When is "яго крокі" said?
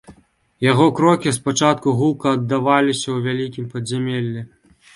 0.71-1.33